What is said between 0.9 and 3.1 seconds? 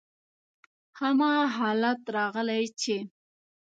هماغه حالت راغلی چې: